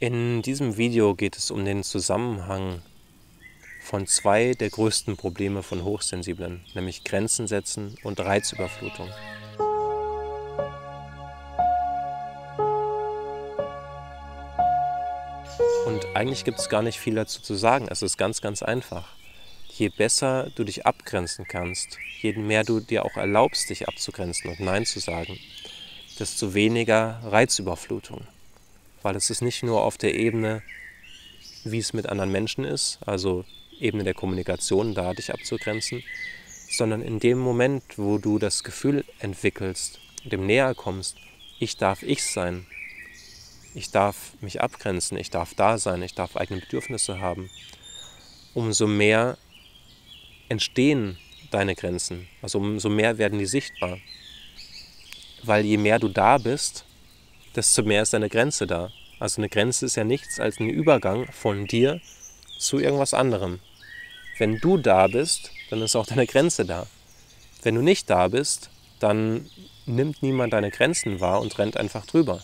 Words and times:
In 0.00 0.42
diesem 0.42 0.76
Video 0.76 1.16
geht 1.16 1.36
es 1.36 1.50
um 1.50 1.64
den 1.64 1.82
Zusammenhang 1.82 2.82
von 3.80 4.06
zwei 4.06 4.52
der 4.52 4.70
größten 4.70 5.16
Probleme 5.16 5.64
von 5.64 5.82
Hochsensiblen, 5.82 6.64
nämlich 6.74 7.02
Grenzen 7.02 7.48
setzen 7.48 7.96
und 8.04 8.20
Reizüberflutung. 8.20 9.08
Und 15.86 16.06
eigentlich 16.14 16.44
gibt 16.44 16.60
es 16.60 16.68
gar 16.68 16.82
nicht 16.82 17.00
viel 17.00 17.16
dazu 17.16 17.42
zu 17.42 17.56
sagen. 17.56 17.88
Es 17.90 18.02
ist 18.02 18.16
ganz, 18.16 18.40
ganz 18.40 18.62
einfach. 18.62 19.16
Je 19.66 19.88
besser 19.88 20.52
du 20.54 20.62
dich 20.62 20.86
abgrenzen 20.86 21.44
kannst, 21.48 21.98
je 22.22 22.34
mehr 22.34 22.62
du 22.62 22.78
dir 22.78 23.04
auch 23.04 23.16
erlaubst, 23.16 23.68
dich 23.68 23.88
abzugrenzen 23.88 24.48
und 24.50 24.60
Nein 24.60 24.86
zu 24.86 25.00
sagen, 25.00 25.36
desto 26.20 26.54
weniger 26.54 27.20
Reizüberflutung 27.24 28.28
weil 29.02 29.16
es 29.16 29.30
ist 29.30 29.42
nicht 29.42 29.62
nur 29.62 29.82
auf 29.82 29.98
der 29.98 30.14
Ebene, 30.14 30.62
wie 31.64 31.78
es 31.78 31.92
mit 31.92 32.08
anderen 32.08 32.32
Menschen 32.32 32.64
ist, 32.64 32.98
also 33.06 33.44
Ebene 33.78 34.04
der 34.04 34.14
Kommunikation, 34.14 34.94
da 34.94 35.14
dich 35.14 35.32
abzugrenzen, 35.32 36.02
sondern 36.70 37.02
in 37.02 37.20
dem 37.20 37.38
Moment, 37.38 37.82
wo 37.96 38.18
du 38.18 38.38
das 38.38 38.64
Gefühl 38.64 39.04
entwickelst, 39.20 39.98
dem 40.24 40.46
näher 40.46 40.74
kommst, 40.74 41.16
ich 41.58 41.76
darf 41.76 42.02
ich 42.02 42.22
sein, 42.24 42.66
ich 43.74 43.90
darf 43.90 44.32
mich 44.40 44.60
abgrenzen, 44.60 45.18
ich 45.18 45.30
darf 45.30 45.54
da 45.54 45.78
sein, 45.78 46.02
ich 46.02 46.14
darf 46.14 46.36
eigene 46.36 46.60
Bedürfnisse 46.60 47.20
haben, 47.20 47.50
umso 48.54 48.86
mehr 48.86 49.38
entstehen 50.48 51.18
deine 51.50 51.74
Grenzen, 51.74 52.28
also 52.42 52.58
umso 52.58 52.88
mehr 52.88 53.18
werden 53.18 53.38
die 53.38 53.46
sichtbar. 53.46 53.98
Weil 55.44 55.64
je 55.64 55.76
mehr 55.76 55.98
du 55.98 56.08
da 56.08 56.38
bist, 56.38 56.84
desto 57.58 57.82
mehr 57.82 58.02
ist 58.02 58.12
deine 58.12 58.28
Grenze 58.28 58.68
da. 58.68 58.92
Also 59.18 59.40
eine 59.40 59.48
Grenze 59.48 59.84
ist 59.86 59.96
ja 59.96 60.04
nichts 60.04 60.38
als 60.38 60.60
ein 60.60 60.70
Übergang 60.70 61.30
von 61.32 61.66
dir 61.66 62.00
zu 62.58 62.78
irgendwas 62.78 63.14
anderem. 63.14 63.58
Wenn 64.38 64.58
du 64.60 64.78
da 64.78 65.08
bist, 65.08 65.50
dann 65.70 65.82
ist 65.82 65.96
auch 65.96 66.06
deine 66.06 66.26
Grenze 66.26 66.64
da. 66.64 66.86
Wenn 67.62 67.74
du 67.74 67.82
nicht 67.82 68.08
da 68.08 68.28
bist, 68.28 68.70
dann 69.00 69.50
nimmt 69.86 70.22
niemand 70.22 70.52
deine 70.52 70.70
Grenzen 70.70 71.20
wahr 71.20 71.40
und 71.40 71.58
rennt 71.58 71.76
einfach 71.76 72.06
drüber. 72.06 72.42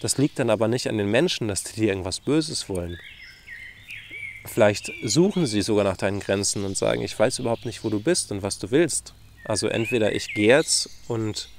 Das 0.00 0.16
liegt 0.16 0.38
dann 0.38 0.48
aber 0.48 0.68
nicht 0.68 0.88
an 0.88 0.96
den 0.96 1.10
Menschen, 1.10 1.48
dass 1.48 1.62
die 1.62 1.78
dir 1.78 1.88
irgendwas 1.88 2.20
Böses 2.20 2.70
wollen. 2.70 2.98
Vielleicht 4.46 4.90
suchen 5.04 5.46
sie 5.46 5.60
sogar 5.60 5.84
nach 5.84 5.98
deinen 5.98 6.20
Grenzen 6.20 6.64
und 6.64 6.78
sagen, 6.78 7.02
ich 7.02 7.18
weiß 7.18 7.40
überhaupt 7.40 7.66
nicht, 7.66 7.84
wo 7.84 7.90
du 7.90 8.00
bist 8.00 8.32
und 8.32 8.42
was 8.42 8.58
du 8.58 8.70
willst. 8.70 9.12
Also 9.44 9.68
entweder 9.68 10.14
ich 10.14 10.32
gehe 10.32 10.56
jetzt 10.56 10.88
und 11.08 11.50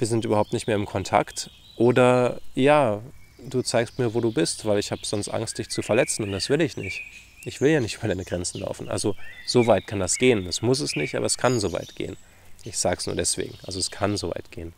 wir 0.00 0.06
sind 0.06 0.24
überhaupt 0.24 0.52
nicht 0.52 0.66
mehr 0.66 0.76
im 0.76 0.86
Kontakt 0.86 1.50
oder 1.76 2.40
ja, 2.54 3.00
du 3.48 3.62
zeigst 3.62 3.98
mir, 3.98 4.14
wo 4.14 4.20
du 4.20 4.32
bist, 4.32 4.64
weil 4.64 4.78
ich 4.78 4.90
habe 4.90 5.02
sonst 5.04 5.28
Angst, 5.28 5.58
dich 5.58 5.68
zu 5.68 5.82
verletzen 5.82 6.24
und 6.24 6.32
das 6.32 6.48
will 6.48 6.60
ich 6.60 6.76
nicht. 6.76 7.02
Ich 7.44 7.60
will 7.60 7.70
ja 7.70 7.80
nicht 7.80 7.96
über 7.96 8.08
deine 8.08 8.24
Grenzen 8.24 8.60
laufen. 8.60 8.88
Also 8.88 9.16
so 9.46 9.66
weit 9.66 9.86
kann 9.86 10.00
das 10.00 10.16
gehen. 10.16 10.46
Es 10.46 10.60
muss 10.60 10.80
es 10.80 10.94
nicht, 10.94 11.14
aber 11.14 11.24
es 11.24 11.38
kann 11.38 11.58
so 11.58 11.72
weit 11.72 11.96
gehen. 11.96 12.16
Ich 12.64 12.76
sage 12.76 12.98
es 12.98 13.06
nur 13.06 13.16
deswegen. 13.16 13.54
Also 13.62 13.78
es 13.78 13.90
kann 13.90 14.18
so 14.18 14.30
weit 14.30 14.50
gehen. 14.50 14.74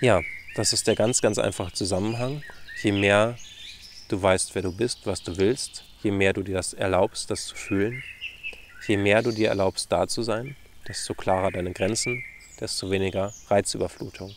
Ja, 0.00 0.22
das 0.54 0.72
ist 0.72 0.86
der 0.86 0.94
ganz, 0.94 1.20
ganz 1.20 1.38
einfache 1.38 1.72
Zusammenhang. 1.72 2.42
Je 2.82 2.92
mehr 2.92 3.36
du 4.08 4.20
weißt, 4.20 4.54
wer 4.54 4.62
du 4.62 4.72
bist, 4.72 5.06
was 5.06 5.22
du 5.22 5.36
willst, 5.36 5.84
je 6.02 6.10
mehr 6.10 6.32
du 6.32 6.42
dir 6.42 6.54
das 6.54 6.72
erlaubst, 6.74 7.30
das 7.30 7.46
zu 7.46 7.54
fühlen, 7.54 8.02
je 8.86 8.96
mehr 8.96 9.22
du 9.22 9.30
dir 9.30 9.48
erlaubst, 9.48 9.90
da 9.92 10.06
zu 10.08 10.22
sein, 10.22 10.56
desto 10.88 11.14
klarer 11.14 11.50
deine 11.50 11.72
Grenzen, 11.72 12.24
desto 12.62 12.92
weniger 12.92 13.32
Reizüberflutung, 13.48 14.32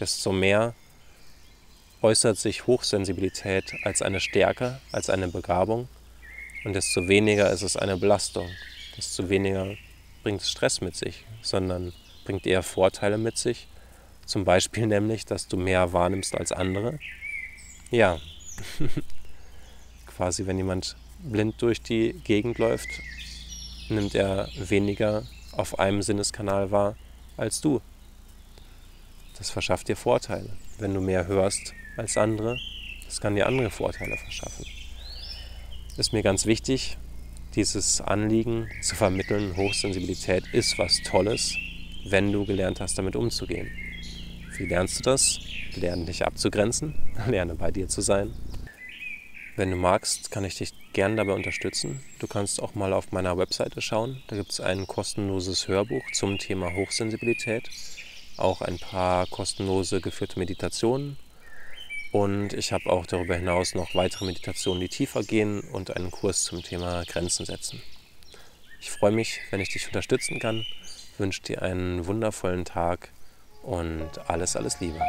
desto 0.00 0.32
mehr 0.32 0.74
äußert 2.02 2.36
sich 2.36 2.66
Hochsensibilität 2.66 3.72
als 3.84 4.02
eine 4.02 4.18
Stärke, 4.18 4.80
als 4.90 5.08
eine 5.08 5.28
Begabung. 5.28 5.88
Und 6.64 6.72
desto 6.72 7.06
weniger 7.06 7.50
ist 7.52 7.62
es 7.62 7.76
eine 7.76 7.96
Belastung, 7.96 8.48
desto 8.96 9.28
weniger 9.28 9.76
bringt 10.24 10.42
es 10.42 10.50
Stress 10.50 10.80
mit 10.80 10.96
sich, 10.96 11.24
sondern 11.42 11.92
bringt 12.24 12.44
eher 12.44 12.64
Vorteile 12.64 13.18
mit 13.18 13.38
sich. 13.38 13.68
Zum 14.26 14.44
Beispiel 14.44 14.86
nämlich, 14.88 15.24
dass 15.24 15.46
du 15.46 15.56
mehr 15.56 15.92
wahrnimmst 15.92 16.34
als 16.34 16.50
andere. 16.50 16.98
Ja, 17.92 18.18
quasi 20.06 20.44
wenn 20.46 20.58
jemand 20.58 20.96
blind 21.20 21.62
durch 21.62 21.80
die 21.80 22.14
Gegend 22.24 22.58
läuft, 22.58 22.88
nimmt 23.88 24.16
er 24.16 24.48
weniger 24.56 25.22
auf 25.52 25.78
einem 25.78 26.02
Sinneskanal 26.02 26.72
wahr 26.72 26.96
als 27.36 27.60
du. 27.60 27.80
Das 29.38 29.50
verschafft 29.50 29.88
dir 29.88 29.96
Vorteile. 29.96 30.50
Wenn 30.78 30.94
du 30.94 31.00
mehr 31.00 31.26
hörst 31.26 31.74
als 31.96 32.16
andere, 32.16 32.58
das 33.06 33.20
kann 33.20 33.34
dir 33.34 33.46
andere 33.46 33.70
Vorteile 33.70 34.16
verschaffen. 34.16 34.66
Ist 35.96 36.12
mir 36.12 36.22
ganz 36.22 36.46
wichtig, 36.46 36.96
dieses 37.54 38.00
Anliegen 38.00 38.68
zu 38.80 38.94
vermitteln, 38.94 39.56
Hochsensibilität 39.56 40.44
ist 40.52 40.78
was 40.78 41.02
Tolles, 41.02 41.56
wenn 42.04 42.32
du 42.32 42.44
gelernt 42.46 42.80
hast, 42.80 42.96
damit 42.96 43.16
umzugehen. 43.16 43.70
Wie 44.56 44.66
lernst 44.66 44.98
du 44.98 45.02
das? 45.02 45.40
Lerne 45.74 46.04
dich 46.04 46.24
abzugrenzen, 46.24 46.94
lerne 47.26 47.54
bei 47.54 47.70
dir 47.70 47.88
zu 47.88 48.00
sein. 48.02 48.32
Wenn 49.56 49.70
du 49.70 49.76
magst, 49.76 50.30
kann 50.30 50.44
ich 50.44 50.56
dich 50.56 50.72
gern 50.92 51.16
dabei 51.16 51.32
unterstützen. 51.32 52.00
Du 52.18 52.26
kannst 52.26 52.62
auch 52.62 52.74
mal 52.74 52.92
auf 52.92 53.12
meiner 53.12 53.38
Webseite 53.38 53.80
schauen. 53.80 54.22
Da 54.28 54.36
gibt 54.36 54.50
es 54.50 54.60
ein 54.60 54.86
kostenloses 54.86 55.68
Hörbuch 55.68 56.02
zum 56.12 56.38
Thema 56.38 56.74
Hochsensibilität, 56.74 57.70
auch 58.36 58.60
ein 58.62 58.78
paar 58.78 59.26
kostenlose 59.26 60.00
geführte 60.00 60.38
Meditationen 60.38 61.16
und 62.12 62.54
ich 62.54 62.72
habe 62.72 62.90
auch 62.90 63.06
darüber 63.06 63.36
hinaus 63.36 63.74
noch 63.74 63.94
weitere 63.94 64.24
Meditationen, 64.24 64.80
die 64.80 64.88
tiefer 64.88 65.22
gehen 65.22 65.60
und 65.60 65.94
einen 65.94 66.10
Kurs 66.10 66.42
zum 66.42 66.62
Thema 66.62 67.04
Grenzen 67.04 67.46
setzen. 67.46 67.80
Ich 68.80 68.90
freue 68.90 69.12
mich, 69.12 69.40
wenn 69.50 69.60
ich 69.60 69.68
dich 69.68 69.86
unterstützen 69.86 70.40
kann, 70.40 70.66
wünsche 71.18 71.42
dir 71.42 71.62
einen 71.62 72.06
wundervollen 72.06 72.64
Tag 72.64 73.10
und 73.62 74.10
alles, 74.26 74.56
alles 74.56 74.80
Liebe. 74.80 75.00